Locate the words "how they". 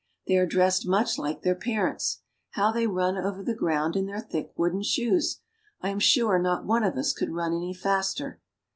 2.53-2.87